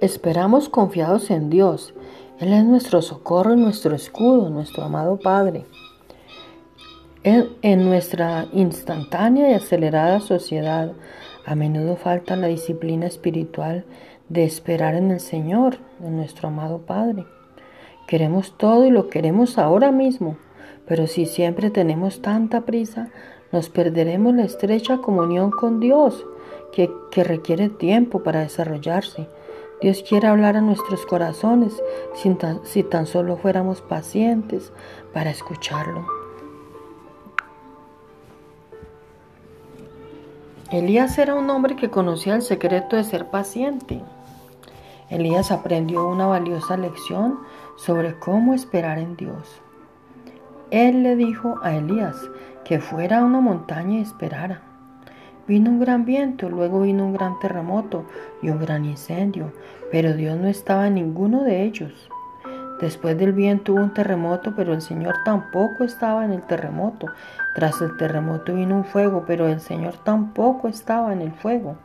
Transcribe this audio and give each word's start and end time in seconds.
Esperamos 0.00 0.70
confiados 0.70 1.30
en 1.30 1.50
Dios. 1.50 1.92
Él 2.38 2.54
es 2.54 2.64
nuestro 2.64 3.02
socorro 3.02 3.52
y 3.52 3.58
nuestro 3.58 3.94
escudo, 3.94 4.48
nuestro 4.48 4.82
amado 4.84 5.18
Padre. 5.18 5.66
En, 7.22 7.84
nuestra 7.84 8.46
instantánea 8.54 9.50
y 9.50 9.52
acelerada 9.52 10.20
sociedad, 10.20 10.92
a 11.44 11.54
menudo 11.54 11.96
falta 11.96 12.34
la 12.36 12.46
disciplina 12.46 13.06
espiritual 13.06 13.84
de 14.30 14.44
esperar 14.44 14.94
en 14.94 15.10
el 15.10 15.20
Señor, 15.20 15.76
en 16.02 16.16
nuestro 16.16 16.48
amado 16.48 16.78
Padre. 16.78 17.26
Queremos 18.06 18.56
todo 18.56 18.86
y 18.86 18.90
lo 18.90 19.08
queremos 19.08 19.58
ahora 19.58 19.92
mismo, 19.92 20.38
pero 20.86 21.06
si 21.06 21.26
siempre 21.26 21.68
tenemos 21.68 22.22
tanta 22.22 22.62
prisa, 22.62 23.10
nos 23.52 23.68
perderemos 23.68 24.34
la 24.34 24.44
estrecha 24.44 24.96
comunión 24.98 25.50
con 25.50 25.78
Dios 25.78 26.24
que, 26.72 26.88
requiere 27.22 27.68
tiempo 27.68 28.22
para 28.22 28.40
desarrollarse. 28.40 29.26
Dios 29.80 30.04
quiere 30.06 30.28
hablar 30.28 30.56
a 30.56 30.60
nuestros 30.60 31.06
corazones 31.06 31.82
si 32.64 32.82
tan 32.82 33.06
solo 33.06 33.38
fuéramos 33.38 33.80
pacientes 33.80 34.72
para 35.14 35.30
escucharlo. 35.30 36.06
Elías 40.70 41.18
era 41.18 41.34
un 41.34 41.50
hombre 41.50 41.76
que 41.76 41.90
conocía 41.90 42.36
el 42.36 42.42
secreto 42.42 42.96
de 42.96 43.04
ser 43.04 43.30
paciente. 43.30 44.02
Elías 45.08 45.50
aprendió 45.50 46.06
una 46.06 46.26
valiosa 46.26 46.76
lección 46.76 47.40
sobre 47.76 48.16
cómo 48.20 48.54
esperar 48.54 48.98
en 48.98 49.16
Dios. 49.16 49.60
Él 50.70 51.02
le 51.02 51.16
dijo 51.16 51.58
a 51.62 51.74
Elías 51.74 52.16
que 52.64 52.80
fuera 52.80 53.18
a 53.18 53.24
una 53.24 53.40
montaña 53.40 53.98
y 53.98 54.02
esperara. 54.02 54.69
Vino 55.46 55.70
un 55.70 55.80
gran 55.80 56.04
viento, 56.04 56.48
luego 56.48 56.82
vino 56.82 57.04
un 57.04 57.12
gran 57.12 57.38
terremoto 57.40 58.04
y 58.42 58.50
un 58.50 58.60
gran 58.60 58.84
incendio, 58.84 59.52
pero 59.90 60.14
Dios 60.14 60.38
no 60.38 60.46
estaba 60.48 60.86
en 60.86 60.94
ninguno 60.94 61.42
de 61.42 61.62
ellos. 61.64 62.10
Después 62.80 63.18
del 63.18 63.32
viento 63.32 63.74
hubo 63.74 63.82
un 63.82 63.92
terremoto, 63.92 64.54
pero 64.56 64.72
el 64.72 64.80
Señor 64.80 65.16
tampoco 65.24 65.84
estaba 65.84 66.24
en 66.24 66.32
el 66.32 66.42
terremoto. 66.42 67.08
Tras 67.54 67.82
el 67.82 67.96
terremoto 67.98 68.54
vino 68.54 68.76
un 68.76 68.84
fuego, 68.84 69.24
pero 69.26 69.48
el 69.48 69.60
Señor 69.60 69.96
tampoco 70.02 70.68
estaba 70.68 71.12
en 71.12 71.20
el 71.20 71.32
fuego. 71.32 71.76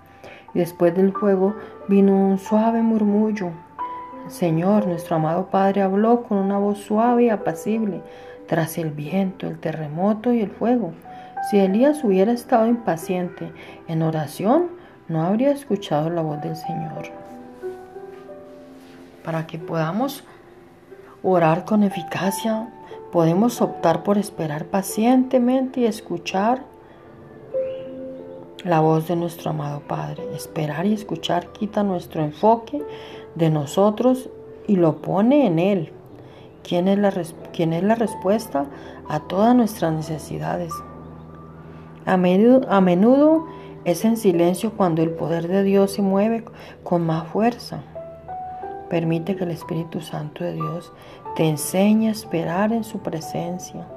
Y 0.54 0.60
después 0.60 0.96
del 0.96 1.12
fuego 1.12 1.56
vino 1.90 2.14
un 2.14 2.38
suave 2.38 2.82
murmullo. 2.82 3.52
El 4.26 4.32
Señor, 4.32 4.88
nuestro 4.88 5.18
amado 5.18 5.48
Padre, 5.48 5.82
habló 5.82 6.24
con 6.24 6.38
una 6.38 6.58
voz 6.58 6.78
suave 6.80 7.26
y 7.26 7.30
apacible 7.30 8.02
tras 8.48 8.78
el 8.78 8.92
viento, 8.92 9.48
el 9.48 9.60
terremoto 9.60 10.32
y 10.32 10.42
el 10.42 10.52
fuego. 10.52 10.94
Si 11.50 11.60
Elías 11.60 12.04
hubiera 12.04 12.32
estado 12.32 12.66
impaciente 12.66 13.52
en 13.88 14.02
oración, 14.02 14.70
no 15.08 15.22
habría 15.22 15.52
escuchado 15.52 16.10
la 16.10 16.24
voz 16.24 16.42
del 16.42 16.56
Señor. 16.56 17.12
Para 19.24 19.46
que 19.46 19.60
podamos 19.60 20.24
orar 21.22 21.66
con 21.66 21.84
eficacia, 21.84 22.68
podemos 23.12 23.62
optar 23.62 24.02
por 24.02 24.18
esperar 24.18 24.66
pacientemente 24.66 25.82
y 25.82 25.86
escuchar 25.86 26.64
la 28.64 28.80
voz 28.80 29.08
de 29.08 29.16
nuestro 29.16 29.52
amado 29.52 29.82
Padre. 29.82 30.24
Esperar 30.34 30.88
y 30.88 30.94
escuchar 30.94 31.52
quita 31.52 31.84
nuestro 31.84 32.24
enfoque 32.24 32.82
de 33.36 33.52
nosotros 33.52 34.32
y 34.68 34.78
lo 34.78 35.00
pone 35.04 35.46
en 35.46 35.60
Él, 35.60 35.94
quien 36.64 36.88
es 36.88 36.98
la, 36.98 37.10
es 37.10 37.84
la 37.84 37.96
respuesta 37.96 38.66
a 39.08 39.20
todas 39.20 39.56
nuestras 39.56 39.94
necesidades. 39.94 40.74
A 42.06 42.18
menudo, 42.18 43.48
es 43.84 44.06
en 44.06 44.18
silencio 44.18 44.74
cuando 44.74 45.02
el 45.02 45.12
poder 45.12 45.48
de 45.48 45.64
Dios 45.64 45.94
se 45.94 46.02
mueve 46.02 46.44
con 46.84 47.06
más 47.06 47.28
fuerza. 47.28 47.82
Permite 48.90 49.36
que 49.36 49.44
el 49.44 49.52
Espíritu 49.52 50.02
Santo 50.02 50.44
de 50.44 50.54
Dios 50.54 50.92
te 51.36 51.48
enseñe 51.48 52.08
a 52.08 52.12
esperar 52.12 52.74
en 52.74 52.84
su 52.84 53.00
presencia. 53.00 53.88